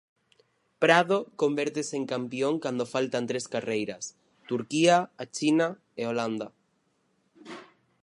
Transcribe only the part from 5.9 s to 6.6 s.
e Holanda.